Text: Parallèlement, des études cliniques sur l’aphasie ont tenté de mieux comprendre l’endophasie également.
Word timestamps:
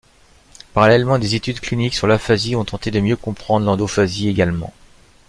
Parallèlement, 0.73 1.19
des 1.19 1.35
études 1.35 1.59
cliniques 1.59 1.93
sur 1.93 2.07
l’aphasie 2.07 2.55
ont 2.55 2.65
tenté 2.65 2.89
de 2.89 2.99
mieux 2.99 3.15
comprendre 3.17 3.67
l’endophasie 3.67 4.29
également. 4.29 4.73